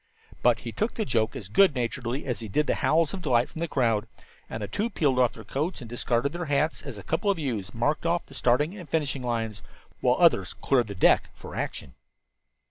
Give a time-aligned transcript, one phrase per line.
[0.41, 3.51] But he took the joke as good naturedly as he did the howls of delight
[3.51, 4.07] from the crowd,
[4.49, 7.37] and the two peeled off their coats and discarded their hats as a couple of
[7.37, 9.53] youths marked off the starting and finishing line,
[9.99, 11.93] while others "cleared the deck for action."